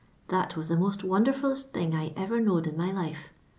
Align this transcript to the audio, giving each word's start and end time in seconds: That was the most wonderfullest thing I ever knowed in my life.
That 0.29 0.55
was 0.57 0.67
the 0.67 0.75
most 0.77 1.03
wonderfullest 1.03 1.73
thing 1.73 1.93
I 1.93 2.11
ever 2.17 2.41
knowed 2.41 2.65
in 2.65 2.75
my 2.75 2.91
life. 2.91 3.29